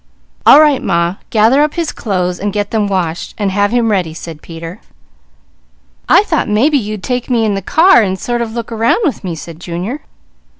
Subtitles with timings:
[0.47, 4.15] "All right Ma, gather up his clothes and get them washed, and have him ready,"
[4.15, 4.81] said Peter.
[6.09, 9.23] "I thought maybe you'd take me in the car and sort of look around with
[9.23, 10.01] me," said Junior.